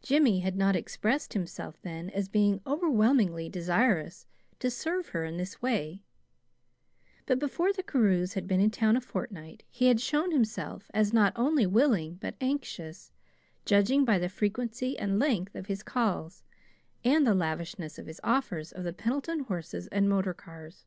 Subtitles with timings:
[0.00, 4.26] Jimmy had not expressed himself then as being overwhelmingly desirous
[4.58, 6.00] to serve her in this way;
[7.26, 11.12] but before the Carews had been in town a fortnight, he had shown himself as
[11.12, 13.12] not only willing but anxious,
[13.66, 16.42] judging by the frequency and length of his calls,
[17.04, 20.86] and the lavishness of his offers of the Pendleton horses and motor cars.